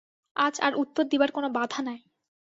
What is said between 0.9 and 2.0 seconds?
দিবার কোনো বাধা নাই।